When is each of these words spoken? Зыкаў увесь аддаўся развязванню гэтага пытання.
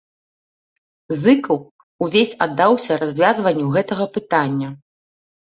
Зыкаў 1.25 1.59
увесь 2.05 2.35
аддаўся 2.45 2.97
развязванню 3.05 3.65
гэтага 3.77 4.05
пытання. 4.17 4.69